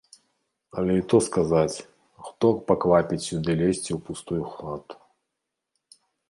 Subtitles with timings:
[0.81, 1.83] Але і то сказаць,
[2.29, 4.95] хто паквапіць сюды лезці ў пустую хату.